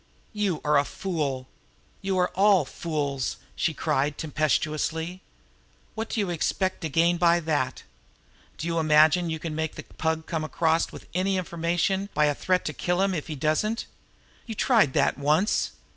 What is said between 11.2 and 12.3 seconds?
information by